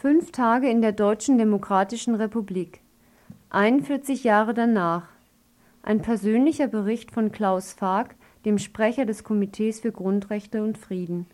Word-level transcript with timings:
Fünf 0.00 0.32
Tage 0.32 0.70
in 0.70 0.80
der 0.80 0.92
Deutschen 0.92 1.36
Demokratischen 1.36 2.14
Republik. 2.14 2.80
41 3.50 4.24
Jahre 4.24 4.54
danach. 4.54 5.10
Ein 5.82 6.00
persönlicher 6.00 6.68
Bericht 6.68 7.10
von 7.10 7.32
Klaus 7.32 7.74
Fag, 7.74 8.14
dem 8.46 8.56
Sprecher 8.56 9.04
des 9.04 9.24
Komitees 9.24 9.80
für 9.80 9.92
Grundrechte 9.92 10.62
und 10.62 10.78
Frieden. 10.78 11.26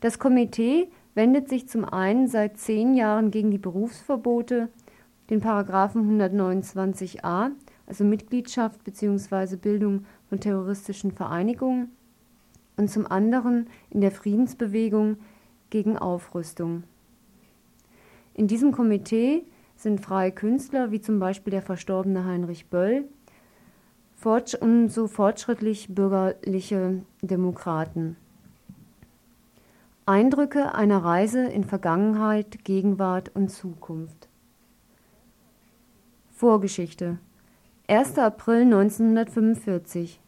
Das 0.00 0.18
Komitee 0.18 0.88
wendet 1.14 1.48
sich 1.48 1.68
zum 1.68 1.84
einen 1.84 2.26
seit 2.26 2.58
zehn 2.58 2.96
Jahren 2.96 3.30
gegen 3.30 3.52
die 3.52 3.58
Berufsverbote, 3.58 4.68
den 5.30 5.40
Paragraphen 5.40 6.20
129a, 6.20 7.52
also 7.86 8.02
Mitgliedschaft 8.02 8.82
bzw. 8.82 9.54
Bildung 9.54 10.06
von 10.28 10.40
terroristischen 10.40 11.12
Vereinigungen, 11.12 11.92
und 12.76 12.90
zum 12.90 13.06
anderen 13.06 13.68
in 13.90 14.00
der 14.00 14.10
Friedensbewegung 14.10 15.18
gegen 15.70 15.96
Aufrüstung. 15.96 16.82
In 18.34 18.46
diesem 18.46 18.72
Komitee 18.72 19.44
sind 19.76 20.00
freie 20.00 20.32
Künstler, 20.32 20.90
wie 20.90 21.00
zum 21.00 21.18
Beispiel 21.18 21.50
der 21.50 21.62
verstorbene 21.62 22.24
Heinrich 22.24 22.66
Böll, 22.66 23.08
und 24.60 24.88
so 24.88 25.08
fortschrittlich 25.08 25.92
bürgerliche 25.92 27.02
Demokraten. 27.22 28.16
Eindrücke 30.06 30.76
einer 30.76 31.04
Reise 31.04 31.44
in 31.44 31.64
Vergangenheit, 31.64 32.64
Gegenwart 32.64 33.32
und 33.34 33.50
Zukunft. 33.50 34.28
Vorgeschichte 36.30 37.18
1. 37.88 38.18
April 38.18 38.62
1945 38.62 40.20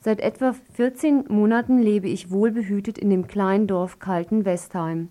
Seit 0.00 0.20
etwa 0.20 0.54
14 0.74 1.24
Monaten 1.28 1.78
lebe 1.78 2.08
ich 2.08 2.30
wohlbehütet 2.30 2.96
in 2.96 3.10
dem 3.10 3.26
kleinen 3.26 3.66
Dorf 3.66 3.98
Kalten-Westheim 3.98 5.08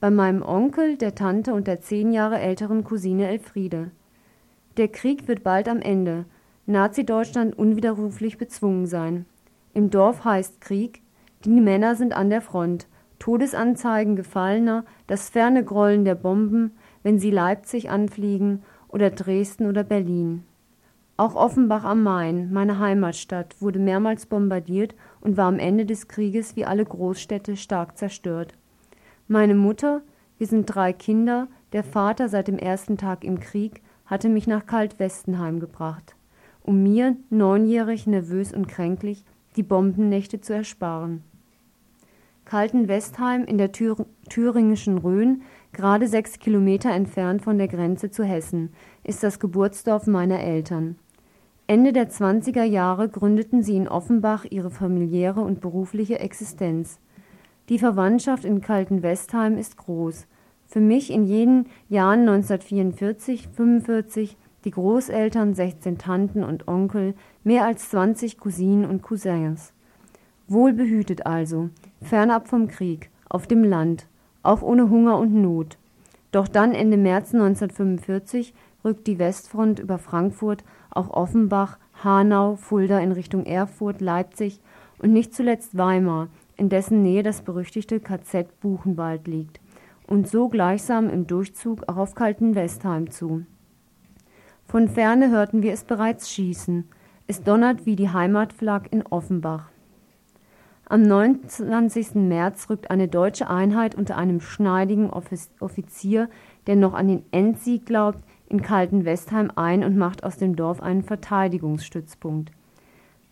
bei 0.00 0.10
meinem 0.10 0.42
Onkel, 0.42 0.96
der 0.96 1.14
Tante 1.14 1.52
und 1.52 1.66
der 1.66 1.80
zehn 1.82 2.10
Jahre 2.10 2.40
älteren 2.40 2.84
Cousine 2.84 3.28
Elfriede. 3.28 3.90
Der 4.78 4.88
Krieg 4.88 5.28
wird 5.28 5.42
bald 5.42 5.68
am 5.68 5.80
Ende, 5.80 6.24
Nazi-Deutschland 6.64 7.58
unwiderruflich 7.58 8.38
bezwungen 8.38 8.86
sein. 8.86 9.26
Im 9.74 9.90
Dorf 9.90 10.24
heißt 10.24 10.60
Krieg, 10.60 11.02
die 11.44 11.60
Männer 11.60 11.96
sind 11.96 12.14
an 12.14 12.30
der 12.30 12.40
Front, 12.40 12.86
Todesanzeigen 13.18 14.16
Gefallener, 14.16 14.84
das 15.06 15.28
ferne 15.28 15.64
Grollen 15.64 16.06
der 16.06 16.14
Bomben, 16.14 16.72
wenn 17.02 17.18
sie 17.18 17.30
Leipzig 17.30 17.90
anfliegen 17.90 18.62
oder 18.88 19.10
Dresden 19.10 19.66
oder 19.66 19.84
Berlin. 19.84 20.44
Auch 21.18 21.34
Offenbach 21.34 21.84
am 21.84 22.02
Main, 22.02 22.50
meine 22.50 22.78
Heimatstadt, 22.78 23.60
wurde 23.60 23.78
mehrmals 23.78 24.24
bombardiert 24.24 24.94
und 25.20 25.36
war 25.36 25.48
am 25.48 25.58
Ende 25.58 25.84
des 25.84 26.08
Krieges 26.08 26.56
wie 26.56 26.64
alle 26.64 26.86
Großstädte 26.86 27.56
stark 27.56 27.98
zerstört. 27.98 28.54
Meine 29.32 29.54
Mutter, 29.54 30.02
wir 30.38 30.48
sind 30.48 30.66
drei 30.66 30.92
Kinder, 30.92 31.46
der 31.72 31.84
Vater 31.84 32.28
seit 32.28 32.48
dem 32.48 32.58
ersten 32.58 32.98
Tag 32.98 33.22
im 33.22 33.38
Krieg, 33.38 33.80
hatte 34.04 34.28
mich 34.28 34.48
nach 34.48 34.66
Kaltwestenheim 34.66 35.60
gebracht, 35.60 36.16
um 36.64 36.82
mir, 36.82 37.14
neunjährig, 37.30 38.08
nervös 38.08 38.52
und 38.52 38.66
kränklich, 38.66 39.22
die 39.54 39.62
Bombennächte 39.62 40.40
zu 40.40 40.52
ersparen. 40.52 41.22
Kaltenwestheim 42.44 43.44
in 43.44 43.56
der 43.56 43.70
Thür 43.70 44.04
thüringischen 44.28 44.98
Rhön, 44.98 45.42
gerade 45.72 46.08
sechs 46.08 46.40
Kilometer 46.40 46.90
entfernt 46.90 47.42
von 47.42 47.56
der 47.56 47.68
Grenze 47.68 48.10
zu 48.10 48.24
Hessen, 48.24 48.72
ist 49.04 49.22
das 49.22 49.38
Geburtsdorf 49.38 50.08
meiner 50.08 50.40
Eltern. 50.40 50.96
Ende 51.68 51.92
der 51.92 52.10
20er 52.10 52.64
Jahre 52.64 53.08
gründeten 53.08 53.62
sie 53.62 53.76
in 53.76 53.86
Offenbach 53.86 54.44
ihre 54.50 54.72
familiäre 54.72 55.40
und 55.40 55.60
berufliche 55.60 56.18
Existenz. 56.18 56.98
Die 57.70 57.78
Verwandtschaft 57.78 58.44
in 58.44 58.60
Kaltenwestheim 58.60 59.56
ist 59.56 59.76
groß. 59.76 60.26
Für 60.66 60.80
mich 60.80 61.12
in 61.12 61.24
jenen 61.24 61.66
Jahren 61.88 62.28
1944, 62.28 63.46
45, 63.46 64.36
die 64.64 64.72
Großeltern, 64.72 65.54
16 65.54 65.96
Tanten 65.96 66.42
und 66.42 66.66
Onkel, 66.66 67.14
mehr 67.44 67.64
als 67.64 67.90
20 67.90 68.38
Cousinen 68.38 68.84
und 68.84 69.02
Cousins. 69.02 69.72
Wohlbehütet 70.48 71.26
also, 71.26 71.70
fernab 72.02 72.48
vom 72.48 72.66
Krieg, 72.66 73.08
auf 73.28 73.46
dem 73.46 73.62
Land, 73.62 74.08
auch 74.42 74.62
ohne 74.62 74.90
Hunger 74.90 75.16
und 75.18 75.32
Not. 75.32 75.78
Doch 76.32 76.48
dann 76.48 76.72
Ende 76.72 76.96
März 76.96 77.32
1945 77.34 78.52
rückt 78.84 79.06
die 79.06 79.20
Westfront 79.20 79.78
über 79.78 79.98
Frankfurt, 79.98 80.64
auch 80.90 81.10
Offenbach, 81.10 81.78
Hanau, 82.02 82.56
Fulda 82.56 82.98
in 82.98 83.12
Richtung 83.12 83.46
Erfurt, 83.46 84.00
Leipzig 84.00 84.58
und 84.98 85.12
nicht 85.12 85.32
zuletzt 85.36 85.78
Weimar 85.78 86.30
in 86.60 86.68
dessen 86.68 87.02
Nähe 87.02 87.22
das 87.22 87.40
berüchtigte 87.40 87.98
KZ 88.00 88.60
Buchenwald 88.60 89.26
liegt, 89.26 89.60
und 90.06 90.28
so 90.28 90.48
gleichsam 90.48 91.08
im 91.08 91.26
Durchzug 91.26 91.88
auch 91.88 91.96
auf 91.96 92.14
Kaltenwestheim 92.14 93.10
zu. 93.10 93.46
Von 94.66 94.86
ferne 94.86 95.30
hörten 95.30 95.62
wir 95.62 95.72
es 95.72 95.84
bereits 95.84 96.30
schießen. 96.30 96.84
Es 97.26 97.42
donnert 97.42 97.86
wie 97.86 97.96
die 97.96 98.10
Heimatflak 98.10 98.92
in 98.92 99.04
Offenbach. 99.06 99.70
Am 100.84 101.02
29. 101.02 102.16
März 102.16 102.68
rückt 102.68 102.90
eine 102.90 103.08
deutsche 103.08 103.48
Einheit 103.48 103.94
unter 103.94 104.16
einem 104.16 104.40
schneidigen 104.40 105.10
Offizier, 105.10 106.28
der 106.66 106.76
noch 106.76 106.94
an 106.94 107.08
den 107.08 107.24
Endsieg 107.30 107.86
glaubt, 107.86 108.22
in 108.48 108.60
Kaltenwestheim 108.60 109.50
ein 109.56 109.82
und 109.82 109.96
macht 109.96 110.24
aus 110.24 110.36
dem 110.36 110.56
Dorf 110.56 110.82
einen 110.82 111.02
Verteidigungsstützpunkt. 111.02 112.52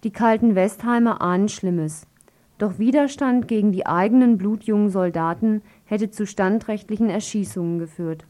Die 0.05 0.13
Kaltenwestheimer 0.13 1.21
ahnen 1.21 1.49
Schlimmes. 1.49 2.07
Doch 2.59 2.81
Widerstand 2.81 3.47
gegen 3.47 3.71
die 3.71 3.87
eigenen 3.87 4.37
blutjungen 4.37 4.91
Soldaten 4.91 5.63
hätte 5.85 6.11
zu 6.11 6.27
standrechtlichen 6.27 7.09
Erschießungen 7.09 7.79
geführt. 7.79 8.27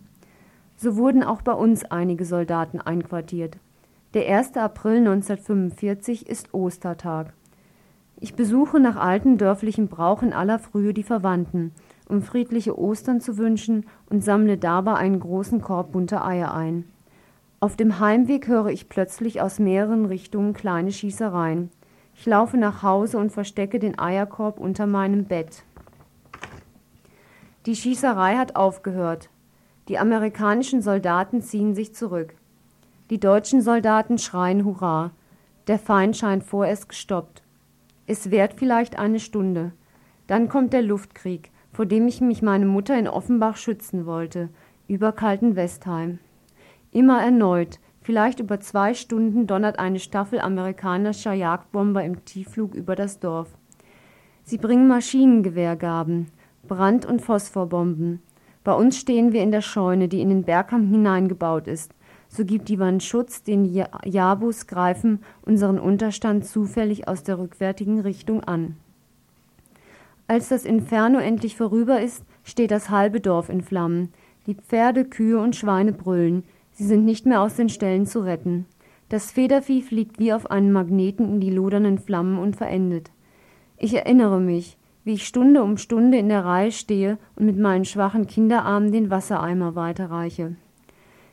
So 0.76 0.96
wurden 0.96 1.24
auch 1.24 1.42
bei 1.42 1.52
uns 1.52 1.84
einige 1.84 2.26
Soldaten 2.26 2.80
einquartiert. 2.80 3.56
Der 4.14 4.28
1. 4.28 4.56
April 4.56 4.98
1945 4.98 6.28
ist 6.28 6.54
Ostertag. 6.54 7.32
Ich 8.20 8.34
besuche 8.34 8.80
nach 8.80 8.96
altem 8.96 9.38
dörflichem 9.38 9.88
Brauch 9.88 10.22
in 10.22 10.32
aller 10.32 10.58
Frühe 10.58 10.92
die 10.92 11.02
Verwandten, 11.02 11.72
um 12.08 12.20
friedliche 12.22 12.78
Ostern 12.78 13.20
zu 13.20 13.38
wünschen 13.38 13.86
und 14.10 14.24
sammle 14.24 14.58
dabei 14.58 14.94
einen 14.94 15.20
großen 15.20 15.62
Korb 15.62 15.92
bunter 15.92 16.24
Eier 16.24 16.52
ein. 16.54 16.84
Auf 17.60 17.76
dem 17.76 17.98
Heimweg 17.98 18.46
höre 18.46 18.68
ich 18.68 18.88
plötzlich 18.88 19.40
aus 19.40 19.58
mehreren 19.58 20.04
Richtungen 20.04 20.52
kleine 20.52 20.92
Schießereien. 20.92 21.70
Ich 22.20 22.26
laufe 22.26 22.56
nach 22.56 22.82
Hause 22.82 23.16
und 23.16 23.30
verstecke 23.30 23.78
den 23.78 23.96
Eierkorb 23.96 24.58
unter 24.58 24.88
meinem 24.88 25.26
Bett. 25.26 25.62
Die 27.64 27.76
Schießerei 27.76 28.36
hat 28.36 28.56
aufgehört. 28.56 29.30
Die 29.86 30.00
amerikanischen 30.00 30.82
Soldaten 30.82 31.42
ziehen 31.42 31.76
sich 31.76 31.94
zurück. 31.94 32.34
Die 33.10 33.20
deutschen 33.20 33.62
Soldaten 33.62 34.18
schreien 34.18 34.64
Hurra. 34.64 35.12
Der 35.68 35.78
Feind 35.78 36.16
scheint 36.16 36.42
vorerst 36.42 36.88
gestoppt. 36.88 37.44
Es 38.08 38.32
währt 38.32 38.54
vielleicht 38.54 38.98
eine 38.98 39.20
Stunde. 39.20 39.70
Dann 40.26 40.48
kommt 40.48 40.72
der 40.72 40.82
Luftkrieg, 40.82 41.52
vor 41.72 41.86
dem 41.86 42.08
ich 42.08 42.20
mich 42.20 42.42
meine 42.42 42.66
Mutter 42.66 42.98
in 42.98 43.06
Offenbach 43.06 43.56
schützen 43.56 44.06
wollte, 44.06 44.48
über 44.88 45.12
Kalten 45.12 45.54
Westheim. 45.54 46.18
Immer 46.90 47.22
erneut, 47.22 47.78
Vielleicht 48.08 48.40
über 48.40 48.58
zwei 48.58 48.94
Stunden 48.94 49.46
donnert 49.46 49.78
eine 49.78 49.98
Staffel 49.98 50.40
amerikanischer 50.40 51.34
Jagdbomber 51.34 52.02
im 52.02 52.24
Tiefflug 52.24 52.74
über 52.74 52.96
das 52.96 53.20
Dorf. 53.20 53.50
Sie 54.44 54.56
bringen 54.56 54.88
Maschinengewehrgaben, 54.88 56.28
Brand- 56.66 57.04
und 57.04 57.20
Phosphorbomben. 57.20 58.22
Bei 58.64 58.72
uns 58.72 58.96
stehen 58.96 59.34
wir 59.34 59.42
in 59.42 59.50
der 59.50 59.60
Scheune, 59.60 60.08
die 60.08 60.22
in 60.22 60.30
den 60.30 60.44
Bergkamm 60.44 60.88
hineingebaut 60.88 61.68
ist. 61.68 61.92
So 62.28 62.46
gibt 62.46 62.70
die 62.70 62.78
Wand 62.78 63.02
Schutz, 63.02 63.42
den 63.42 63.66
Jabus 64.06 64.66
greifen 64.66 65.20
unseren 65.42 65.78
Unterstand 65.78 66.46
zufällig 66.46 67.08
aus 67.08 67.24
der 67.24 67.38
rückwärtigen 67.38 68.00
Richtung 68.00 68.42
an. 68.42 68.78
Als 70.28 70.48
das 70.48 70.64
Inferno 70.64 71.18
endlich 71.18 71.58
vorüber 71.58 72.00
ist, 72.00 72.24
steht 72.42 72.70
das 72.70 72.88
halbe 72.88 73.20
Dorf 73.20 73.50
in 73.50 73.60
Flammen. 73.60 74.14
Die 74.46 74.54
Pferde, 74.54 75.04
Kühe 75.04 75.38
und 75.38 75.56
Schweine 75.56 75.92
brüllen. 75.92 76.44
Sie 76.78 76.84
sind 76.84 77.04
nicht 77.04 77.26
mehr 77.26 77.42
aus 77.42 77.56
den 77.56 77.68
Ställen 77.68 78.06
zu 78.06 78.20
retten. 78.20 78.64
Das 79.08 79.32
Federvieh 79.32 79.82
fliegt 79.82 80.20
wie 80.20 80.32
auf 80.32 80.48
einen 80.48 80.70
Magneten 80.70 81.28
in 81.28 81.40
die 81.40 81.50
lodernden 81.50 81.98
Flammen 81.98 82.38
und 82.38 82.54
verendet. 82.54 83.10
Ich 83.78 83.94
erinnere 83.94 84.38
mich, 84.38 84.78
wie 85.02 85.14
ich 85.14 85.26
Stunde 85.26 85.64
um 85.64 85.76
Stunde 85.76 86.18
in 86.18 86.28
der 86.28 86.44
Reihe 86.44 86.70
stehe 86.70 87.18
und 87.34 87.46
mit 87.46 87.58
meinen 87.58 87.84
schwachen 87.84 88.28
Kinderarmen 88.28 88.92
den 88.92 89.10
Wassereimer 89.10 89.74
weiterreiche. 89.74 90.54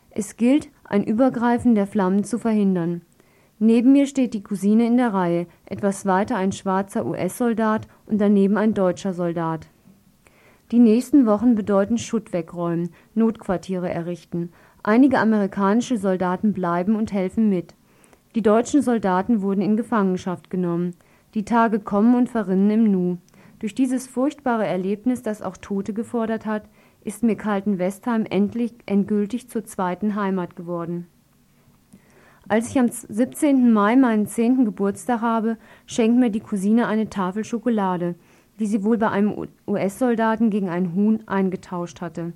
Es 0.09 0.35
gilt, 0.35 0.69
ein 0.83 1.03
Übergreifen 1.03 1.75
der 1.75 1.85
Flammen 1.85 2.23
zu 2.23 2.39
verhindern. 2.39 3.03
Neben 3.59 3.91
mir 3.91 4.07
steht 4.07 4.33
die 4.33 4.41
Cousine 4.41 4.87
in 4.87 4.97
der 4.97 5.13
Reihe, 5.13 5.45
etwas 5.67 6.07
weiter 6.07 6.37
ein 6.37 6.53
schwarzer 6.53 7.05
US-Soldat 7.05 7.87
und 8.07 8.19
daneben 8.19 8.57
ein 8.57 8.73
deutscher 8.73 9.13
Soldat. 9.13 9.67
Die 10.71 10.79
nächsten 10.79 11.27
Wochen 11.27 11.53
bedeuten 11.53 11.99
Schutt 11.99 12.33
wegräumen, 12.33 12.89
Notquartiere 13.13 13.87
errichten, 13.87 14.49
Einige 14.87 15.17
amerikanische 15.17 15.97
Soldaten 15.97 16.53
bleiben 16.53 16.95
und 16.95 17.11
helfen 17.11 17.49
mit. 17.49 17.73
Die 18.35 18.43
deutschen 18.43 18.83
Soldaten 18.83 19.41
wurden 19.41 19.61
in 19.61 19.77
Gefangenschaft 19.77 20.51
genommen. 20.51 20.95
Die 21.33 21.43
Tage 21.43 21.79
kommen 21.79 22.13
und 22.13 22.29
verrinnen 22.29 22.69
im 22.69 22.91
Nu. 22.91 23.17
Durch 23.57 23.73
dieses 23.73 24.05
furchtbare 24.05 24.67
Erlebnis, 24.67 25.23
das 25.23 25.41
auch 25.41 25.57
Tote 25.57 25.95
gefordert 25.95 26.45
hat, 26.45 26.69
ist 27.03 27.23
mir 27.23 27.35
Kalten-Westheim 27.35 28.27
endlich 28.29 28.75
endgültig 28.85 29.49
zur 29.49 29.65
zweiten 29.65 30.13
Heimat 30.13 30.55
geworden. 30.55 31.07
Als 32.47 32.69
ich 32.69 32.77
am 32.77 32.89
17. 32.89 33.73
Mai 33.73 33.95
meinen 33.95 34.27
10. 34.27 34.65
Geburtstag 34.65 35.21
habe, 35.21 35.57
schenkt 35.87 36.19
mir 36.19 36.29
die 36.29 36.41
Cousine 36.41 36.85
eine 36.85 37.09
Tafel 37.09 37.43
Schokolade, 37.43 38.13
die 38.59 38.67
sie 38.67 38.83
wohl 38.83 38.99
bei 38.99 39.09
einem 39.09 39.47
US-Soldaten 39.65 40.51
gegen 40.51 40.69
ein 40.69 40.93
Huhn 40.93 41.23
eingetauscht 41.27 42.01
hatte. 42.01 42.33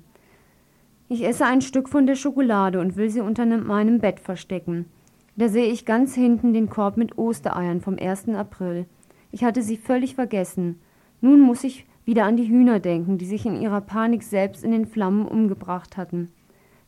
Ich 1.12 1.26
esse 1.26 1.44
ein 1.44 1.60
Stück 1.60 1.88
von 1.88 2.06
der 2.06 2.14
Schokolade 2.14 2.78
und 2.78 2.94
will 2.94 3.10
sie 3.10 3.20
unter 3.20 3.44
meinem 3.44 3.98
Bett 3.98 4.20
verstecken. 4.20 4.86
Da 5.34 5.48
sehe 5.48 5.66
ich 5.66 5.84
ganz 5.84 6.14
hinten 6.14 6.52
den 6.52 6.70
Korb 6.70 6.96
mit 6.96 7.18
Ostereiern 7.18 7.80
vom 7.80 7.98
1. 7.98 8.28
April. 8.28 8.86
Ich 9.32 9.42
hatte 9.42 9.60
sie 9.62 9.76
völlig 9.76 10.14
vergessen. 10.14 10.80
Nun 11.20 11.40
muss 11.40 11.64
ich 11.64 11.84
wieder 12.04 12.26
an 12.26 12.36
die 12.36 12.48
Hühner 12.48 12.78
denken, 12.78 13.18
die 13.18 13.26
sich 13.26 13.44
in 13.44 13.60
ihrer 13.60 13.80
Panik 13.80 14.22
selbst 14.22 14.62
in 14.62 14.70
den 14.70 14.86
Flammen 14.86 15.26
umgebracht 15.26 15.96
hatten. 15.96 16.30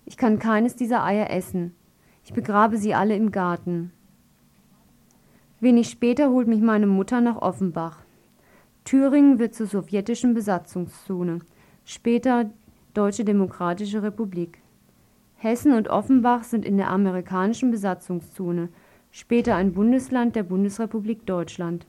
Ich 0.04 0.16
kann 0.16 0.38
keines 0.38 0.76
dieser 0.76 1.02
Eier 1.02 1.30
essen. 1.30 1.74
Ich 2.24 2.32
begrabe 2.32 2.76
sie 2.76 2.94
alle 2.94 3.16
im 3.16 3.32
Garten. 3.32 3.90
Wenig 5.58 5.88
später 5.88 6.30
holt 6.30 6.46
mich 6.46 6.60
meine 6.60 6.86
Mutter 6.86 7.20
nach 7.20 7.42
Offenbach. 7.42 7.98
Thüringen 8.84 9.40
wird 9.40 9.56
zur 9.56 9.66
sowjetischen 9.66 10.32
Besatzungszone, 10.32 11.40
später 11.84 12.50
Deutsche 12.94 13.24
Demokratische 13.24 14.02
Republik. 14.02 14.58
Hessen 15.36 15.72
und 15.72 15.88
Offenbach 15.88 16.44
sind 16.44 16.66
in 16.66 16.76
der 16.76 16.90
amerikanischen 16.90 17.70
Besatzungszone, 17.70 18.68
später 19.10 19.54
ein 19.54 19.72
Bundesland 19.72 20.36
der 20.36 20.42
Bundesrepublik 20.42 21.24
Deutschland. 21.24 21.86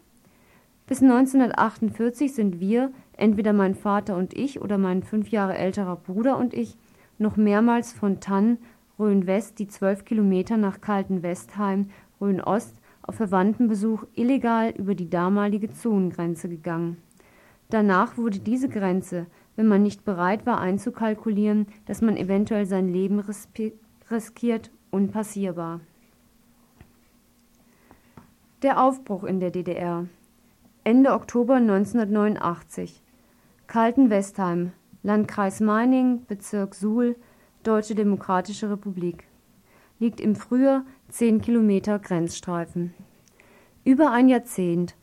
Bis 0.87 1.01
1948 1.01 2.33
sind 2.33 2.61
wir, 2.61 2.89
entweder 3.17 3.51
mein 3.51 3.75
Vater 3.75 4.15
und 4.15 4.33
ich 4.33 4.61
oder 4.61 4.77
mein 4.77 5.03
fünf 5.03 5.27
Jahre 5.27 5.57
älterer 5.57 5.97
Bruder 5.97 6.37
und 6.37 6.53
ich, 6.53 6.77
noch 7.17 7.35
mehrmals 7.35 7.91
von 7.91 8.21
Tann, 8.21 8.57
Rhön-West, 8.97 9.59
die 9.59 9.67
zwölf 9.67 10.05
Kilometer 10.05 10.55
nach 10.55 10.79
Kalten-Westheim, 10.79 11.89
Rhön-Ost, 12.21 12.79
auf 13.01 13.15
Verwandtenbesuch 13.15 14.05
illegal 14.15 14.69
über 14.77 14.95
die 14.95 15.09
damalige 15.09 15.69
Zonengrenze 15.69 16.47
gegangen. 16.47 16.95
Danach 17.73 18.17
wurde 18.19 18.37
diese 18.37 18.69
Grenze, 18.69 19.25
wenn 19.55 19.67
man 19.67 19.81
nicht 19.81 20.05
bereit 20.05 20.45
war 20.45 20.61
einzukalkulieren, 20.61 21.65
dass 21.87 22.03
man 22.03 22.17
eventuell 22.17 22.67
sein 22.67 22.87
Leben 22.87 23.19
riskiert, 24.11 24.69
unpassierbar. 24.91 25.79
Der 28.61 28.79
Aufbruch 28.79 29.23
in 29.23 29.39
der 29.39 29.49
DDR 29.49 30.05
Ende 30.83 31.13
Oktober 31.13 31.55
1989. 31.55 33.01
Kalten-Westheim, 33.65 34.73
Landkreis 35.01 35.59
Meining, 35.59 36.25
Bezirk 36.27 36.75
Suhl, 36.75 37.15
Deutsche 37.63 37.95
Demokratische 37.95 38.69
Republik. 38.69 39.23
Liegt 39.97 40.21
im 40.21 40.35
Frühjahr 40.35 40.85
10 41.09 41.41
Kilometer 41.41 41.97
Grenzstreifen. 41.97 42.93
Über 43.83 44.11
ein 44.11 44.29
Jahrzehnt 44.29 44.95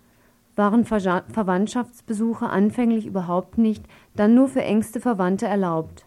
waren 0.61 0.85
Ver 0.85 1.25
Verwandtschaftsbesuche 1.33 2.51
anfänglich 2.51 3.07
überhaupt 3.07 3.57
nicht, 3.57 3.83
dann 4.15 4.35
nur 4.35 4.47
für 4.47 4.61
engste 4.61 5.01
Verwandte 5.01 5.47
erlaubt. 5.47 6.05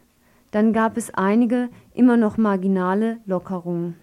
Dann 0.51 0.73
gab 0.73 0.95
es 0.95 1.11
einige, 1.11 1.69
immer 1.95 2.17
noch 2.17 2.37
marginale 2.37 3.17
Lockerungen. 3.25 3.95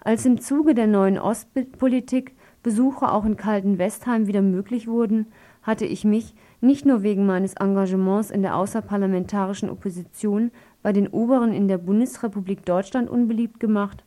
Als 0.00 0.26
im 0.26 0.40
Zuge 0.40 0.74
der 0.74 0.88
neuen 0.88 1.16
Ostpolitik 1.16 2.34
Besuche 2.64 3.12
auch 3.12 3.24
in 3.24 3.36
Kalten-Westheim 3.36 4.26
wieder 4.26 4.42
möglich 4.42 4.88
wurden, 4.88 5.26
hatte 5.62 5.86
ich 5.86 6.04
mich, 6.04 6.34
nicht 6.60 6.84
nur 6.84 7.04
wegen 7.04 7.24
meines 7.24 7.54
Engagements 7.54 8.32
in 8.32 8.42
der 8.42 8.56
außerparlamentarischen 8.56 9.70
Opposition 9.70 10.50
bei 10.82 10.92
den 10.92 11.06
Oberen 11.06 11.52
in 11.52 11.68
der 11.68 11.78
Bundesrepublik 11.78 12.66
Deutschland 12.66 13.08
unbeliebt 13.08 13.60
gemacht, 13.60 14.02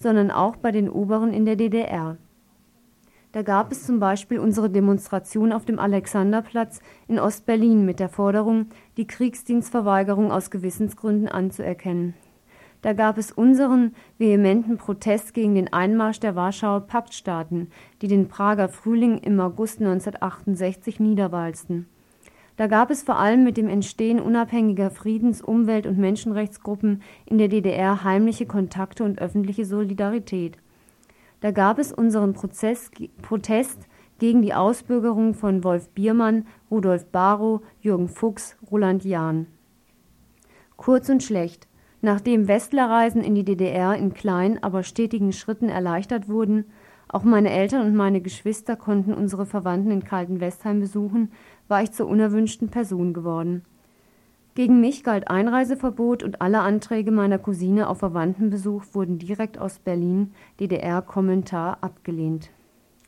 sondern 0.00 0.32
auch 0.32 0.56
bei 0.56 0.72
den 0.72 0.90
Oberen 0.90 1.32
in 1.32 1.46
der 1.46 1.54
DDR. 1.54 2.16
Da 3.32 3.42
gab 3.42 3.70
es 3.70 3.86
zum 3.86 4.00
Beispiel 4.00 4.38
unsere 4.38 4.70
Demonstration 4.70 5.52
auf 5.52 5.64
dem 5.64 5.78
Alexanderplatz 5.78 6.80
in 7.06 7.18
Ostberlin 7.18 7.84
mit 7.84 8.00
der 8.00 8.08
Forderung, 8.08 8.66
die 8.96 9.06
Kriegsdienstverweigerung 9.06 10.32
aus 10.32 10.50
Gewissensgründen 10.50 11.28
anzuerkennen 11.28 12.14
da 12.82 12.94
gab 12.94 13.18
es 13.18 13.30
unseren 13.30 13.94
vehementen 14.18 14.78
Protest 14.78 15.34
gegen 15.34 15.54
den 15.54 15.72
Einmarsch 15.72 16.20
der 16.20 16.34
Warschauer 16.34 16.80
Paktstaaten, 16.80 17.68
die 18.00 18.08
den 18.08 18.28
Prager 18.28 18.68
Frühling 18.68 19.18
im 19.18 19.38
August 19.40 19.80
1968 19.80 20.98
niederwalzten. 20.98 21.86
Da 22.56 22.66
gab 22.66 22.90
es 22.90 23.02
vor 23.02 23.18
allem 23.18 23.44
mit 23.44 23.56
dem 23.56 23.68
Entstehen 23.68 24.20
unabhängiger 24.20 24.90
Friedens-, 24.90 25.42
Umwelt- 25.42 25.86
und 25.86 25.98
Menschenrechtsgruppen 25.98 27.02
in 27.26 27.38
der 27.38 27.48
DDR 27.48 28.04
heimliche 28.04 28.46
Kontakte 28.46 29.04
und 29.04 29.20
öffentliche 29.20 29.64
Solidarität. 29.64 30.58
Da 31.40 31.50
gab 31.50 31.78
es 31.78 31.92
unseren 31.92 32.32
Prozess, 32.34 32.90
Protest 33.22 33.86
gegen 34.18 34.42
die 34.42 34.54
Ausbürgerung 34.54 35.34
von 35.34 35.64
Wolf 35.64 35.88
Biermann, 35.90 36.46
Rudolf 36.70 37.06
Barrow, 37.06 37.62
Jürgen 37.80 38.08
Fuchs, 38.08 38.56
Roland 38.70 39.04
Jahn. 39.04 39.46
Kurz 40.76 41.08
und 41.08 41.22
schlecht, 41.22 41.68
Nachdem 42.02 42.48
Westlerreisen 42.48 43.22
in 43.22 43.34
die 43.34 43.44
DDR 43.44 43.94
in 43.94 44.14
kleinen, 44.14 44.62
aber 44.62 44.82
stetigen 44.82 45.32
Schritten 45.32 45.68
erleichtert 45.68 46.28
wurden, 46.28 46.64
auch 47.08 47.24
meine 47.24 47.50
Eltern 47.50 47.86
und 47.86 47.94
meine 47.94 48.20
Geschwister 48.20 48.76
konnten 48.76 49.12
unsere 49.12 49.44
Verwandten 49.44 49.90
in 49.90 50.04
Kalten-Westheim 50.04 50.80
besuchen, 50.80 51.32
war 51.68 51.82
ich 51.82 51.92
zur 51.92 52.06
unerwünschten 52.06 52.68
Person 52.68 53.12
geworden. 53.12 53.64
Gegen 54.54 54.80
mich 54.80 55.04
galt 55.04 55.28
Einreiseverbot 55.30 56.24
und 56.24 56.42
alle 56.42 56.60
Anträge 56.60 57.12
meiner 57.12 57.38
Cousine 57.38 57.88
auf 57.88 57.98
Verwandtenbesuch 57.98 58.82
wurden 58.92 59.18
direkt 59.18 59.58
aus 59.58 59.78
Berlin 59.78 60.32
DDR 60.58 61.02
Kommentar 61.02 61.78
abgelehnt. 61.82 62.50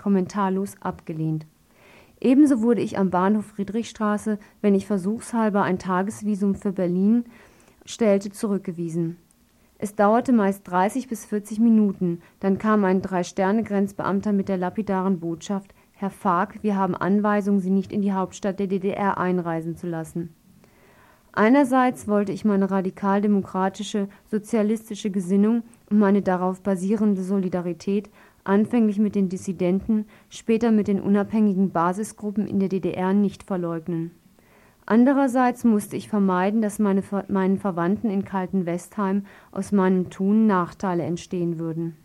Kommentarlos 0.00 0.76
abgelehnt. 0.80 1.46
Ebenso 2.20 2.62
wurde 2.62 2.80
ich 2.80 2.96
am 2.96 3.10
Bahnhof 3.10 3.46
Friedrichstraße, 3.46 4.38
wenn 4.60 4.76
ich 4.76 4.86
versuchshalber 4.86 5.62
ein 5.62 5.80
Tagesvisum 5.80 6.54
für 6.54 6.72
Berlin 6.72 7.24
stellte, 7.84 8.30
zurückgewiesen. 8.30 9.16
Es 9.78 9.96
dauerte 9.96 10.32
meist 10.32 10.68
30 10.70 11.08
bis 11.08 11.24
40 11.24 11.58
Minuten, 11.58 12.20
dann 12.38 12.58
kam 12.58 12.84
ein 12.84 13.02
Drei-Sterne-Grenzbeamter 13.02 14.32
mit 14.32 14.48
der 14.48 14.58
lapidaren 14.58 15.18
Botschaft: 15.18 15.74
Herr 15.90 16.10
Fark, 16.10 16.62
wir 16.62 16.76
haben 16.76 16.94
Anweisung, 16.94 17.58
Sie 17.58 17.70
nicht 17.70 17.92
in 17.92 18.02
die 18.02 18.12
Hauptstadt 18.12 18.60
der 18.60 18.68
DDR 18.68 19.18
einreisen 19.18 19.76
zu 19.76 19.88
lassen. 19.88 20.36
Einerseits 21.32 22.08
wollte 22.08 22.32
ich 22.32 22.44
meine 22.44 22.70
radikal-demokratische, 22.70 24.08
sozialistische 24.30 25.10
Gesinnung 25.10 25.62
und 25.90 25.98
meine 25.98 26.22
darauf 26.22 26.60
basierende 26.62 27.22
Solidarität 27.22 28.10
anfänglich 28.44 28.98
mit 28.98 29.14
den 29.14 29.28
Dissidenten, 29.28 30.06
später 30.28 30.72
mit 30.72 30.88
den 30.88 31.00
unabhängigen 31.00 31.70
Basisgruppen 31.70 32.46
in 32.46 32.60
der 32.60 32.68
DDR 32.68 33.14
nicht 33.14 33.44
verleugnen 33.44 34.10
Andererseits 34.84 35.62
musste 35.64 35.96
ich 35.96 36.08
vermeiden, 36.08 36.60
dass 36.60 36.78
meine, 36.78 37.02
meinen 37.28 37.58
Verwandten 37.58 38.10
in 38.10 38.24
Kalten-Westheim 38.24 39.24
aus 39.52 39.70
meinem 39.70 40.10
Tun 40.10 40.46
Nachteile 40.46 41.04
entstehen 41.04 41.58
würden. 41.58 41.96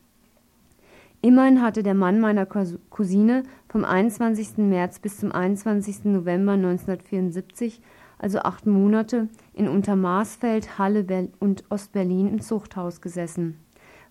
Immerhin 1.21 1.63
hatte 1.63 1.81
der 1.81 1.95
Mann 1.95 2.19
meiner 2.19 2.45
Cousine 2.45 3.43
vom 3.67 3.83
21. 3.83 4.57
März 4.57 4.99
bis 4.99 5.17
zum 5.17 5.31
21. 5.31 6.05
November 6.05 6.53
1974, 6.53 7.81
also 8.19 8.39
acht 8.39 8.65
Monate, 8.65 9.29
in 9.53 9.67
Untermaßfeld, 9.67 10.77
Halle 10.77 11.29
und 11.39 11.63
Ostberlin 11.69 12.27
im 12.27 12.41
Zuchthaus 12.41 13.01
gesessen, 13.01 13.59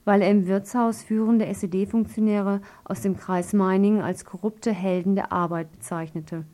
weil 0.05 0.23
er 0.23 0.31
im 0.31 0.47
Wirtshaus 0.47 1.03
führende 1.03 1.47
SED-Funktionäre 1.47 2.61
aus 2.85 3.03
dem 3.03 3.17
Kreis 3.17 3.53
Meiningen 3.53 4.03
als 4.03 4.25
korrupte 4.25 4.73
Helden 4.73 5.15
der 5.15 5.33
Arbeit 5.33 5.73
bezeichnete 5.73 6.45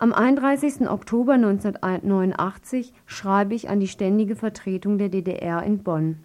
am 0.00 0.12
31. 0.12 0.88
Oktober 0.88 1.32
1989 1.32 2.92
schreibe 3.04 3.56
ich 3.56 3.68
an 3.68 3.80
die 3.80 3.88
Ständige 3.88 4.36
Vertretung 4.36 4.96
der 4.96 5.08
DDR 5.08 5.64
in 5.64 5.82
Bonn. 5.82 6.18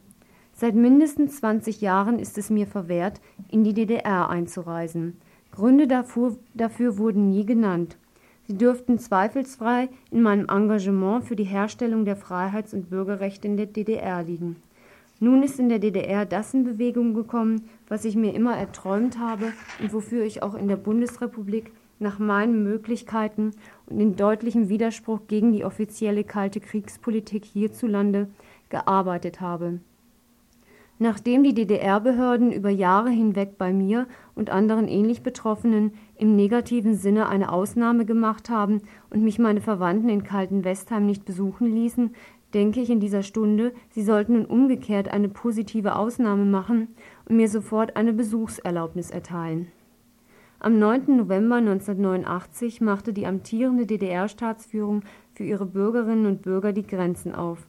Seit 0.54 0.76
mindestens 0.76 1.38
20 1.38 1.82
Jahren 1.82 2.20
ist 2.20 2.38
es 2.38 2.52
mir 2.52 2.68
verwehrt, 2.68 3.20
in 3.50 3.64
die 3.64 3.74
DDR 3.74 4.30
einzureisen. 4.30 5.18
Gründe 5.52 5.88
dafür, 5.88 6.38
dafür 6.54 7.00
wurden 7.00 7.32
nie 7.32 7.48
genannt. 7.48 7.98
Sie 8.48 8.58
dürften 8.58 9.00
zweifelsfrei 9.00 9.88
in 10.12 10.22
meinem 10.22 10.48
Engagement 10.50 11.24
für 11.24 11.36
die 11.36 11.46
Herstellung 11.46 12.04
der 12.04 12.18
Freiheits- 12.18 12.74
und 12.74 12.90
Bürgerrechte 12.90 13.48
in 13.48 13.56
der 13.56 13.68
DDR 13.68 14.24
liegen. 14.24 14.58
Nun 15.20 15.44
ist 15.44 15.60
in 15.60 15.70
der 15.70 15.80
DDR 15.80 16.26
das 16.26 16.54
in 16.54 16.66
Bewegung 16.66 17.14
gekommen, 17.14 17.70
was 17.88 18.04
ich 18.04 18.18
mir 18.18 18.34
immer 18.34 18.58
erträumt 18.58 19.18
habe 19.18 19.54
und 19.80 19.94
wofür 19.94 20.26
ich 20.26 20.44
auch 20.44 20.56
in 20.56 20.68
der 20.68 20.76
Bundesrepublik 20.76 21.72
nach 22.00 22.20
meinen 22.20 22.64
Möglichkeiten 22.64 23.52
und 23.86 24.02
in 24.02 24.18
deutlichem 24.18 24.68
Widerspruch 24.68 25.22
gegen 25.28 25.54
die 25.54 25.64
offizielle 25.64 26.26
kalte 26.26 26.60
Kriegspolitik 26.60 27.46
hierzulande 27.46 28.28
gearbeitet 28.68 29.40
habe. 29.40 29.80
Nachdem 31.00 31.44
die 31.44 31.54
DDR-Behörden 31.54 32.52
über 32.52 32.70
Jahre 32.70 33.10
hinweg 33.10 33.58
bei 33.58 33.74
mir 33.74 34.08
und 34.36 34.50
anderen 34.50 34.88
ähnlich 34.88 35.24
Betroffenen 35.24 35.94
im 36.24 36.38
negativen 36.38 36.96
Sinne 36.96 37.28
eine 37.28 37.52
Ausnahme 37.52 38.06
gemacht 38.06 38.50
haben 38.50 38.82
und 39.10 39.26
mich 39.26 39.40
meine 39.40 39.60
Verwandten 39.60 40.08
in 40.08 40.24
Kalten-Westheim 40.24 41.06
nicht 41.06 41.26
besuchen 41.26 41.68
ließen, 41.68 42.16
denke 42.54 42.80
ich 42.80 42.90
in 42.90 43.02
dieser 43.02 43.24
Stunde, 43.24 43.74
sie 43.90 44.04
sollten 44.04 44.36
nun 44.36 44.46
umgekehrt 44.46 45.10
eine 45.10 45.28
positive 45.28 45.98
Ausnahme 45.98 46.46
machen 46.46 46.88
und 47.28 47.36
mir 47.36 47.50
sofort 47.50 47.98
eine 47.98 48.14
Besuchserlaubnis 48.14 49.12
erteilen. 49.12 49.68
Am 50.60 50.80
9. 50.80 51.18
November 51.18 51.58
1989 51.58 52.80
machte 52.80 53.12
die 53.12 53.28
amtierende 53.28 53.86
DDR-Staatsführung 53.86 55.02
für 55.34 55.44
ihre 55.44 55.66
Bürgerinnen 55.66 56.26
und 56.26 56.42
Bürger 56.42 56.72
die 56.72 56.88
Grenzen 56.88 57.36
auf. 57.36 57.68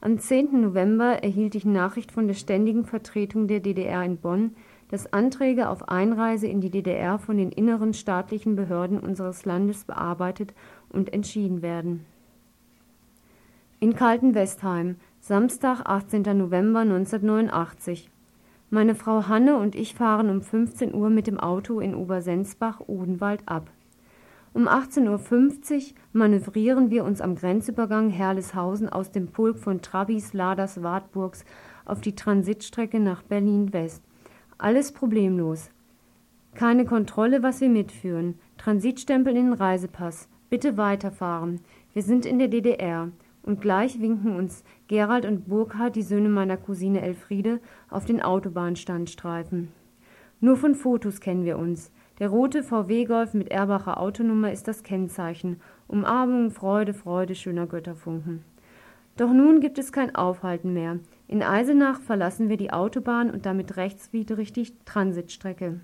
Am 0.00 0.18
10. 0.18 0.60
November 0.60 1.22
erhielt 1.22 1.54
ich 1.54 1.64
Nachricht 1.64 2.10
von 2.10 2.26
der 2.26 2.34
Ständigen 2.34 2.84
Vertretung 2.84 3.46
der 3.46 3.60
DDR 3.60 4.02
in 4.02 4.16
Bonn, 4.16 4.56
dass 4.92 5.10
Anträge 5.10 5.70
auf 5.70 5.88
Einreise 5.88 6.46
in 6.46 6.60
die 6.60 6.68
DDR 6.68 7.18
von 7.18 7.38
den 7.38 7.50
inneren 7.50 7.94
staatlichen 7.94 8.56
Behörden 8.56 9.00
unseres 9.00 9.46
Landes 9.46 9.84
bearbeitet 9.84 10.52
und 10.90 11.14
entschieden 11.14 11.62
werden. 11.62 12.04
In 13.80 13.96
Kalten-Westheim, 13.96 14.96
Samstag, 15.18 15.80
18. 15.86 16.22
November 16.36 16.80
1989 16.80 18.10
meine 18.68 18.94
Frau 18.94 19.28
Hanne 19.28 19.56
und 19.56 19.74
ich 19.74 19.94
fahren 19.94 20.28
um 20.28 20.42
15 20.42 20.94
Uhr 20.94 21.08
mit 21.08 21.26
dem 21.26 21.40
Auto 21.40 21.80
in 21.80 21.94
Obersensbach-Odenwald 21.94 23.40
ab. 23.46 23.70
Um 24.52 24.68
18.50 24.68 25.08
Uhr 25.08 25.82
manövrieren 26.12 26.90
wir 26.90 27.04
uns 27.04 27.22
am 27.22 27.34
Grenzübergang 27.34 28.10
Herleshausen 28.10 28.90
aus 28.90 29.10
dem 29.10 29.28
Pulk 29.28 29.58
von 29.58 29.80
Trabis 29.80 30.34
Laders 30.34 30.82
Wartburgs 30.82 31.46
auf 31.86 32.02
die 32.02 32.14
Transitstrecke 32.14 33.00
nach 33.00 33.22
Berlin-West. 33.22 34.02
Alles 34.62 34.92
problemlos. 34.92 35.70
Keine 36.54 36.84
Kontrolle, 36.84 37.42
was 37.42 37.60
wir 37.60 37.68
mitführen. 37.68 38.38
Transitstempel 38.58 39.36
in 39.36 39.46
den 39.46 39.54
Reisepass. 39.54 40.28
Bitte 40.50 40.76
weiterfahren. 40.76 41.58
Wir 41.94 42.02
sind 42.04 42.24
in 42.24 42.38
der 42.38 42.46
DDR. 42.46 43.10
Und 43.42 43.60
gleich 43.60 44.00
winken 44.00 44.36
uns 44.36 44.62
Gerald 44.86 45.26
und 45.26 45.48
Burkhard, 45.48 45.96
die 45.96 46.02
Söhne 46.02 46.28
meiner 46.28 46.56
Cousine 46.56 47.02
Elfriede, 47.02 47.58
auf 47.90 48.04
den 48.04 48.22
Autobahnstandstreifen. 48.22 49.72
Nur 50.38 50.56
von 50.56 50.76
Fotos 50.76 51.18
kennen 51.18 51.44
wir 51.44 51.58
uns. 51.58 51.90
Der 52.20 52.28
rote 52.28 52.62
VW-Golf 52.62 53.34
mit 53.34 53.50
Erbacher 53.50 53.98
Autonummer 53.98 54.52
ist 54.52 54.68
das 54.68 54.84
Kennzeichen. 54.84 55.60
Umarmung, 55.88 56.52
Freude, 56.52 56.94
Freude, 56.94 57.34
schöner 57.34 57.66
Götterfunken. 57.66 58.44
Doch 59.16 59.32
nun 59.32 59.58
gibt 59.58 59.78
es 59.80 59.90
kein 59.90 60.14
Aufhalten 60.14 60.72
mehr. 60.72 61.00
In 61.32 61.42
Eisenach 61.42 61.98
verlassen 61.98 62.50
wir 62.50 62.58
die 62.58 62.74
Autobahn 62.74 63.30
und 63.30 63.46
damit 63.46 63.78
rechtswidrig 63.78 64.52
die 64.52 64.70
Transitstrecke. 64.84 65.80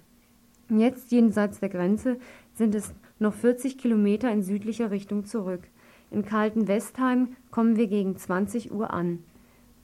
Jetzt 0.69 1.11
jenseits 1.11 1.59
der 1.61 1.71
Grenze 1.71 2.19
sind 2.52 2.75
es 2.75 2.93
noch 3.19 3.33
40 3.33 3.78
Kilometer 3.78 4.31
in 4.31 4.43
südlicher 4.43 4.90
Richtung 4.90 5.25
zurück. 5.25 5.62
In 6.11 6.23
Kalten-Westheim 6.23 7.28
kommen 7.50 7.76
wir 7.76 7.87
gegen 7.87 8.14
20 8.14 8.73
Uhr 8.73 8.93
an. 8.93 9.21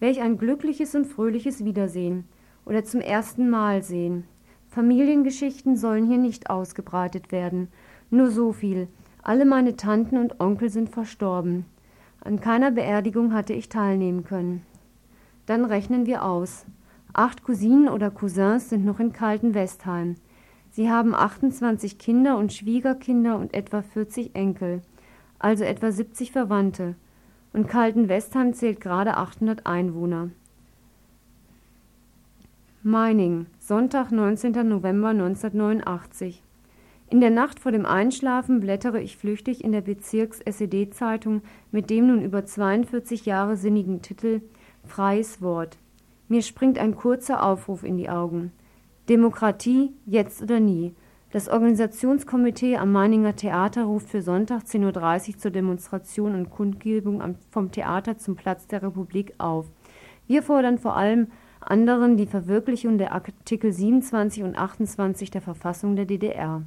Welch 0.00 0.20
ein 0.20 0.36
glückliches 0.36 0.94
und 0.94 1.06
fröhliches 1.06 1.64
Wiedersehen 1.64 2.24
oder 2.66 2.84
zum 2.84 3.00
ersten 3.00 3.48
Mal 3.48 3.82
sehen. 3.82 4.24
Familiengeschichten 4.68 5.78
sollen 5.78 6.06
hier 6.06 6.18
nicht 6.18 6.50
ausgebreitet 6.50 7.32
werden. 7.32 7.68
Nur 8.10 8.30
so 8.30 8.52
viel. 8.52 8.86
Alle 9.22 9.46
meine 9.46 9.76
Tanten 9.76 10.18
und 10.18 10.40
Onkel 10.40 10.68
sind 10.68 10.90
verstorben. 10.90 11.64
An 12.20 12.38
keiner 12.40 12.70
Beerdigung 12.70 13.32
hatte 13.32 13.54
ich 13.54 13.70
teilnehmen 13.70 14.24
können. 14.24 14.60
Dann 15.46 15.64
rechnen 15.64 16.06
wir 16.06 16.24
aus. 16.24 16.66
Acht 17.12 17.44
Cousinen 17.44 17.88
oder 17.88 18.10
Cousins 18.10 18.70
sind 18.70 18.84
noch 18.84 19.00
in 19.00 19.12
Kalten-Westheim. 19.12 20.16
Sie 20.70 20.90
haben 20.90 21.14
28 21.14 21.98
Kinder 21.98 22.36
und 22.36 22.52
Schwiegerkinder 22.52 23.38
und 23.38 23.54
etwa 23.54 23.82
40 23.82 24.34
Enkel 24.34 24.82
also 25.44 25.64
etwa 25.64 25.92
70 25.92 26.32
Verwandte, 26.32 26.94
und 27.52 27.68
Kalten-Westheim 27.68 28.54
zählt 28.54 28.80
gerade 28.80 29.18
800 29.18 29.66
Einwohner. 29.66 30.30
Meining, 32.82 33.46
Sonntag, 33.58 34.10
19. 34.10 34.66
November 34.66 35.08
1989. 35.08 36.42
In 37.10 37.20
der 37.20 37.28
Nacht 37.28 37.60
vor 37.60 37.72
dem 37.72 37.84
Einschlafen 37.84 38.60
blättere 38.60 39.02
ich 39.02 39.18
flüchtig 39.18 39.62
in 39.62 39.72
der 39.72 39.82
Bezirks-SED-Zeitung 39.82 41.42
mit 41.70 41.90
dem 41.90 42.06
nun 42.06 42.22
über 42.22 42.46
42 42.46 43.26
Jahre 43.26 43.58
sinnigen 43.58 44.00
Titel 44.00 44.40
Freies 44.86 45.40
Wort. 45.42 45.78
Mir 46.28 46.42
springt 46.42 46.78
ein 46.78 46.94
kurzer 46.94 47.42
Aufruf 47.42 47.84
in 47.84 47.96
die 47.96 48.08
Augen. 48.08 48.52
Demokratie, 49.08 49.92
jetzt 50.06 50.42
oder 50.42 50.60
nie. 50.60 50.94
Das 51.30 51.48
Organisationskomitee 51.48 52.76
am 52.76 52.92
Meininger 52.92 53.34
Theater 53.34 53.84
ruft 53.84 54.08
für 54.08 54.22
Sonntag 54.22 54.62
10.30 54.62 55.28
Uhr 55.28 55.38
zur 55.38 55.50
Demonstration 55.50 56.34
und 56.34 56.50
Kundgebung 56.50 57.36
vom 57.50 57.72
Theater 57.72 58.18
zum 58.18 58.36
Platz 58.36 58.66
der 58.68 58.82
Republik 58.82 59.34
auf. 59.38 59.66
Wir 60.26 60.42
fordern 60.42 60.78
vor 60.78 60.96
allem 60.96 61.26
anderen 61.60 62.16
die 62.16 62.26
Verwirklichung 62.26 62.98
der 62.98 63.12
Artikel 63.12 63.72
27 63.72 64.44
und 64.44 64.56
28 64.56 65.30
der 65.30 65.40
Verfassung 65.40 65.96
der 65.96 66.04
DDR. 66.04 66.62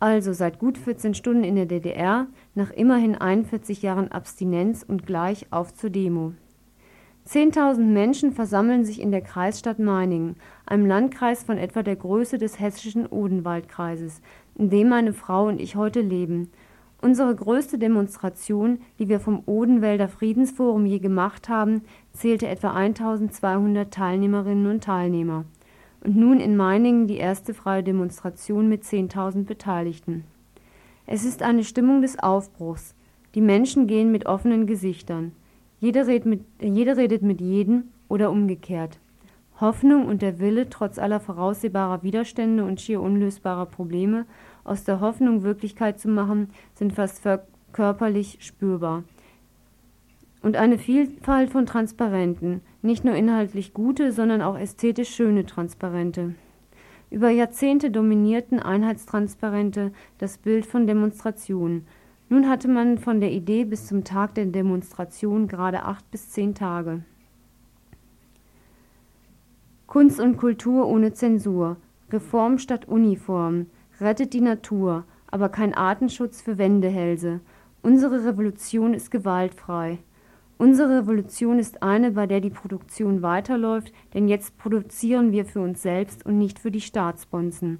Also 0.00 0.32
seit 0.32 0.58
gut 0.60 0.78
14 0.78 1.14
Stunden 1.14 1.44
in 1.44 1.56
der 1.56 1.66
DDR, 1.66 2.28
nach 2.54 2.70
immerhin 2.70 3.16
41 3.16 3.82
Jahren 3.82 4.12
Abstinenz 4.12 4.84
und 4.86 5.06
gleich 5.06 5.46
auf 5.50 5.74
zur 5.74 5.90
Demo. 5.90 6.34
Zehntausend 7.28 7.92
Menschen 7.92 8.32
versammeln 8.32 8.86
sich 8.86 9.02
in 9.02 9.10
der 9.10 9.20
Kreisstadt 9.20 9.78
Meiningen, 9.78 10.36
einem 10.64 10.86
Landkreis 10.86 11.42
von 11.42 11.58
etwa 11.58 11.82
der 11.82 11.94
Größe 11.94 12.38
des 12.38 12.58
hessischen 12.58 13.06
Odenwaldkreises, 13.06 14.22
in 14.54 14.70
dem 14.70 14.88
meine 14.88 15.12
Frau 15.12 15.46
und 15.46 15.60
ich 15.60 15.76
heute 15.76 16.00
leben. 16.00 16.50
Unsere 17.02 17.36
größte 17.36 17.76
Demonstration, 17.76 18.78
die 18.98 19.10
wir 19.10 19.20
vom 19.20 19.42
Odenwälder 19.44 20.08
Friedensforum 20.08 20.86
je 20.86 21.00
gemacht 21.00 21.50
haben, 21.50 21.82
zählte 22.14 22.48
etwa 22.48 22.72
1200 22.72 23.92
Teilnehmerinnen 23.92 24.66
und 24.66 24.84
Teilnehmer. 24.84 25.44
Und 26.02 26.16
nun 26.16 26.40
in 26.40 26.56
Meiningen 26.56 27.08
die 27.08 27.18
erste 27.18 27.52
freie 27.52 27.82
Demonstration 27.82 28.70
mit 28.70 28.84
10.000 28.84 29.44
Beteiligten. 29.44 30.24
Es 31.04 31.26
ist 31.26 31.42
eine 31.42 31.64
Stimmung 31.64 32.00
des 32.00 32.18
Aufbruchs. 32.18 32.94
Die 33.34 33.42
Menschen 33.42 33.86
gehen 33.86 34.10
mit 34.10 34.24
offenen 34.24 34.66
Gesichtern. 34.66 35.32
Jeder 35.80 36.06
redet, 36.06 36.26
mit, 36.26 36.44
jeder 36.60 36.96
redet 36.96 37.22
mit 37.22 37.40
jedem 37.40 37.84
oder 38.08 38.30
umgekehrt. 38.30 38.98
Hoffnung 39.60 40.06
und 40.06 40.22
der 40.22 40.38
Wille, 40.38 40.68
trotz 40.68 40.98
aller 40.98 41.20
voraussehbarer 41.20 42.02
Widerstände 42.02 42.64
und 42.64 42.80
schier 42.80 43.00
unlösbarer 43.00 43.66
Probleme, 43.66 44.26
aus 44.64 44.84
der 44.84 45.00
Hoffnung 45.00 45.42
Wirklichkeit 45.42 45.98
zu 45.98 46.08
machen, 46.08 46.50
sind 46.74 46.92
fast 46.92 47.22
körperlich 47.72 48.38
spürbar. 48.40 49.04
Und 50.42 50.56
eine 50.56 50.78
Vielfalt 50.78 51.50
von 51.50 51.66
Transparenten, 51.66 52.60
nicht 52.82 53.04
nur 53.04 53.14
inhaltlich 53.14 53.74
gute, 53.74 54.12
sondern 54.12 54.42
auch 54.42 54.56
ästhetisch 54.56 55.08
schöne 55.08 55.44
Transparente. 55.46 56.34
Über 57.10 57.30
Jahrzehnte 57.30 57.90
dominierten 57.90 58.60
Einheitstransparente 58.60 59.92
das 60.18 60.38
Bild 60.38 60.66
von 60.66 60.86
Demonstrationen, 60.86 61.86
nun 62.28 62.48
hatte 62.48 62.68
man 62.68 62.98
von 62.98 63.20
der 63.20 63.32
Idee 63.32 63.64
bis 63.64 63.86
zum 63.86 64.04
Tag 64.04 64.34
der 64.34 64.46
Demonstration 64.46 65.48
gerade 65.48 65.82
acht 65.84 66.10
bis 66.10 66.30
zehn 66.30 66.54
Tage. 66.54 67.02
Kunst 69.86 70.20
und 70.20 70.36
Kultur 70.36 70.86
ohne 70.86 71.14
Zensur, 71.14 71.78
Reform 72.10 72.58
statt 72.58 72.86
Uniform, 72.86 73.66
rettet 74.00 74.34
die 74.34 74.42
Natur, 74.42 75.04
aber 75.30 75.48
kein 75.48 75.72
Artenschutz 75.72 76.42
für 76.42 76.58
Wendehälse. 76.58 77.40
Unsere 77.82 78.24
Revolution 78.26 78.92
ist 78.92 79.10
gewaltfrei. 79.10 79.98
Unsere 80.58 81.02
Revolution 81.02 81.58
ist 81.58 81.82
eine, 81.82 82.10
bei 82.10 82.26
der 82.26 82.40
die 82.40 82.50
Produktion 82.50 83.22
weiterläuft, 83.22 83.92
denn 84.12 84.28
jetzt 84.28 84.58
produzieren 84.58 85.32
wir 85.32 85.44
für 85.44 85.60
uns 85.60 85.82
selbst 85.82 86.26
und 86.26 86.36
nicht 86.36 86.58
für 86.58 86.70
die 86.70 86.80
Staatsbonzen. 86.80 87.78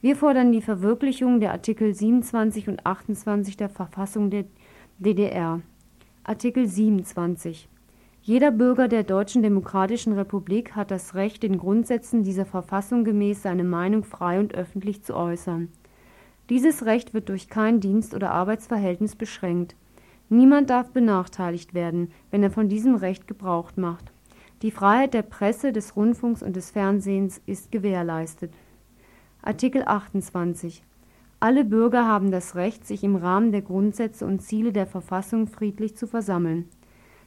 Wir 0.00 0.14
fordern 0.14 0.52
die 0.52 0.62
Verwirklichung 0.62 1.40
der 1.40 1.50
Artikel 1.50 1.92
27 1.92 2.68
und 2.68 2.86
28 2.86 3.56
der 3.56 3.68
Verfassung 3.68 4.30
der 4.30 4.44
DDR. 5.00 5.60
Artikel 6.22 6.68
27 6.68 7.68
Jeder 8.22 8.52
Bürger 8.52 8.86
der 8.86 9.02
Deutschen 9.02 9.42
Demokratischen 9.42 10.12
Republik 10.12 10.76
hat 10.76 10.92
das 10.92 11.16
Recht, 11.16 11.42
den 11.42 11.58
Grundsätzen 11.58 12.22
dieser 12.22 12.46
Verfassung 12.46 13.02
gemäß 13.02 13.42
seine 13.42 13.64
Meinung 13.64 14.04
frei 14.04 14.38
und 14.38 14.54
öffentlich 14.54 15.02
zu 15.02 15.16
äußern. 15.16 15.66
Dieses 16.48 16.84
Recht 16.84 17.12
wird 17.12 17.28
durch 17.28 17.48
kein 17.48 17.80
Dienst 17.80 18.14
oder 18.14 18.30
Arbeitsverhältnis 18.30 19.16
beschränkt. 19.16 19.74
Niemand 20.28 20.70
darf 20.70 20.92
benachteiligt 20.92 21.74
werden, 21.74 22.12
wenn 22.30 22.44
er 22.44 22.52
von 22.52 22.68
diesem 22.68 22.94
Recht 22.94 23.26
Gebrauch 23.26 23.72
macht. 23.74 24.12
Die 24.62 24.70
Freiheit 24.70 25.12
der 25.12 25.22
Presse, 25.22 25.72
des 25.72 25.96
Rundfunks 25.96 26.40
und 26.40 26.54
des 26.54 26.70
Fernsehens 26.70 27.40
ist 27.46 27.72
gewährleistet 27.72 28.52
Artikel 29.42 29.84
28 29.86 30.82
Alle 31.38 31.64
Bürger 31.64 32.06
haben 32.06 32.32
das 32.32 32.56
Recht, 32.56 32.84
sich 32.84 33.04
im 33.04 33.14
Rahmen 33.14 33.52
der 33.52 33.62
Grundsätze 33.62 34.26
und 34.26 34.42
Ziele 34.42 34.72
der 34.72 34.86
Verfassung 34.86 35.46
friedlich 35.46 35.96
zu 35.96 36.08
versammeln. 36.08 36.68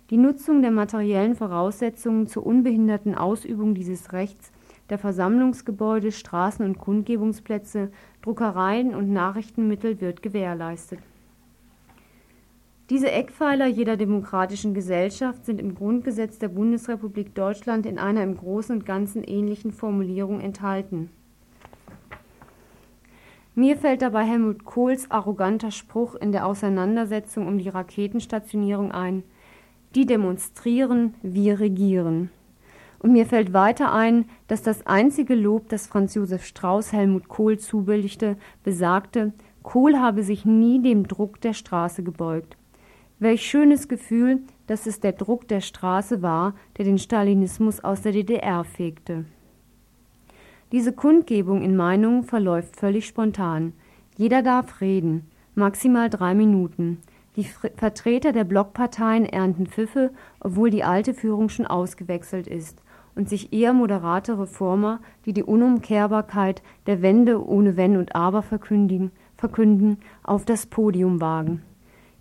Die 0.09 0.17
Nutzung 0.17 0.61
der 0.61 0.71
materiellen 0.71 1.35
Voraussetzungen 1.35 2.27
zur 2.27 2.45
unbehinderten 2.45 3.15
Ausübung 3.15 3.75
dieses 3.75 4.11
Rechts, 4.11 4.51
der 4.89 4.97
Versammlungsgebäude, 4.97 6.11
Straßen 6.11 6.65
und 6.65 6.79
Kundgebungsplätze, 6.79 7.91
Druckereien 8.21 8.93
und 8.93 9.13
Nachrichtenmittel 9.13 10.01
wird 10.01 10.21
gewährleistet. 10.21 10.99
Diese 12.89 13.09
Eckpfeiler 13.09 13.67
jeder 13.67 13.95
demokratischen 13.95 14.73
Gesellschaft 14.73 15.45
sind 15.45 15.61
im 15.61 15.75
Grundgesetz 15.75 16.39
der 16.39 16.49
Bundesrepublik 16.49 17.33
Deutschland 17.33 17.85
in 17.85 17.97
einer 17.97 18.21
im 18.21 18.35
Großen 18.35 18.75
und 18.75 18.85
Ganzen 18.85 19.23
ähnlichen 19.23 19.71
Formulierung 19.71 20.41
enthalten. 20.41 21.09
Mir 23.53 23.75
fällt 23.75 24.01
dabei 24.01 24.23
Helmut 24.23 24.63
Kohls 24.63 25.11
arroganter 25.11 25.71
Spruch 25.71 26.15
in 26.15 26.31
der 26.31 26.45
Auseinandersetzung 26.45 27.47
um 27.47 27.57
die 27.57 27.67
Raketenstationierung 27.67 28.93
ein: 28.93 29.23
Die 29.93 30.05
demonstrieren, 30.05 31.15
wir 31.21 31.59
regieren. 31.59 32.29
Und 32.99 33.11
mir 33.11 33.25
fällt 33.25 33.51
weiter 33.51 33.91
ein, 33.91 34.25
dass 34.47 34.61
das 34.61 34.87
einzige 34.87 35.35
Lob, 35.35 35.67
das 35.67 35.87
Franz 35.87 36.13
Josef 36.13 36.45
Strauß 36.45 36.93
Helmut 36.93 37.27
Kohl 37.27 37.59
zubilligte, 37.59 38.37
besagte, 38.63 39.33
Kohl 39.63 39.97
habe 39.97 40.23
sich 40.23 40.45
nie 40.45 40.81
dem 40.81 41.07
Druck 41.07 41.41
der 41.41 41.53
Straße 41.53 42.03
gebeugt. 42.03 42.55
Welch 43.19 43.45
schönes 43.45 43.89
Gefühl, 43.89 44.39
dass 44.67 44.87
es 44.87 45.01
der 45.01 45.11
Druck 45.11 45.47
der 45.49 45.61
Straße 45.61 46.21
war, 46.21 46.53
der 46.77 46.85
den 46.85 46.97
Stalinismus 46.97 47.83
aus 47.83 48.01
der 48.01 48.13
DDR 48.13 48.63
fegte. 48.63 49.25
Diese 50.71 50.93
Kundgebung 50.93 51.61
in 51.63 51.75
Meinungen 51.75 52.23
verläuft 52.23 52.77
völlig 52.77 53.05
spontan. 53.05 53.73
Jeder 54.15 54.41
darf 54.41 54.79
reden, 54.79 55.29
maximal 55.53 56.09
drei 56.09 56.33
Minuten. 56.33 56.99
Die 57.35 57.43
Vertreter 57.43 58.31
der 58.31 58.45
Blockparteien 58.45 59.25
ernten 59.25 59.67
Pfiffe, 59.67 60.11
obwohl 60.39 60.69
die 60.69 60.83
alte 60.83 61.13
Führung 61.13 61.49
schon 61.49 61.67
ausgewechselt 61.67 62.47
ist 62.47 62.81
und 63.15 63.27
sich 63.27 63.51
eher 63.51 63.73
moderate 63.73 64.39
Reformer, 64.39 65.01
die 65.25 65.33
die 65.33 65.43
Unumkehrbarkeit 65.43 66.61
der 66.87 67.01
Wende 67.01 67.45
ohne 67.45 67.75
Wenn 67.75 67.97
und 67.97 68.15
Aber 68.15 68.41
verkündigen, 68.41 69.11
verkünden, 69.35 69.97
auf 70.23 70.45
das 70.45 70.67
Podium 70.67 71.19
wagen. 71.19 71.61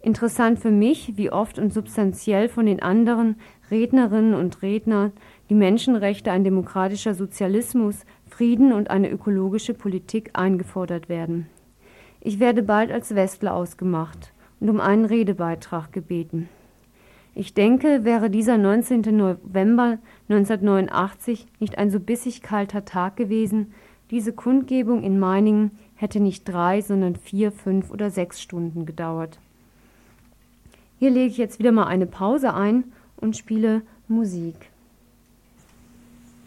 Interessant 0.03 0.59
für 0.59 0.71
mich, 0.71 1.17
wie 1.17 1.31
oft 1.31 1.59
und 1.59 1.73
substanziell 1.73 2.49
von 2.49 2.67
den 2.67 2.83
anderen 2.83 3.37
Rednerinnen 3.71 4.35
und 4.35 4.63
Rednern 4.63 5.13
die 5.51 5.55
Menschenrechte, 5.57 6.31
ein 6.31 6.45
demokratischer 6.45 7.15
Sozialismus, 7.15 8.07
Frieden 8.29 8.73
und 8.73 8.89
eine 8.89 9.11
ökologische 9.11 9.75
Politik 9.75 10.31
eingefordert 10.33 11.09
werden. 11.09 11.49
Ich 12.21 12.39
werde 12.39 12.63
bald 12.63 12.93
als 12.93 13.15
Westler 13.17 13.55
ausgemacht 13.55 14.33
und 14.61 14.71
um 14.71 14.81
einen 14.81 15.05
Redebeitrag 15.05 15.93
gebeten. 15.93 16.49
Ich 17.35 17.53
denke, 17.53 18.05
wäre 18.05 18.31
dieser 18.31 18.59
19. 18.59 19.01
November 19.17 19.99
1989 20.29 21.47
nicht 21.59 21.79
ein 21.79 21.91
so 21.91 21.99
bissig 21.99 22.43
kalter 22.43 22.85
Tag 22.85 23.17
gewesen, 23.17 23.75
diese 24.11 24.33
Kundgebung 24.33 25.03
in 25.03 25.19
Meiningen 25.19 25.73
hätte 25.95 26.21
nicht 26.21 26.45
drei, 26.45 26.81
sondern 26.81 27.17
vier, 27.17 27.53
fünf 27.53 27.91
oder 27.91 28.11
sechs 28.11 28.41
Stunden 28.41 28.87
gedauert. 28.87 29.39
Hier 30.99 31.11
lege 31.11 31.31
ich 31.31 31.39
jetzt 31.39 31.59
wieder 31.59 31.73
mal 31.73 31.87
eine 31.87 32.07
Pause 32.07 32.55
ein 32.55 32.85
und 33.17 33.37
spiele 33.37 33.83
Musik. 34.09 34.71